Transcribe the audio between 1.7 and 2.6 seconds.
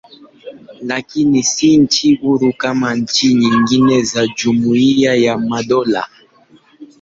nchi huru